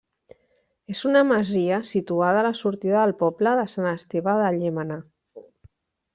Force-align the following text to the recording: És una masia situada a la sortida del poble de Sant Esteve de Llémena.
És 0.93 1.01
una 1.09 1.19
masia 1.31 1.77
situada 1.89 2.39
a 2.41 2.47
la 2.47 2.53
sortida 2.61 2.97
del 3.03 3.13
poble 3.21 3.53
de 3.61 3.67
Sant 3.75 3.91
Esteve 3.93 4.35
de 4.43 4.49
Llémena. 4.59 4.99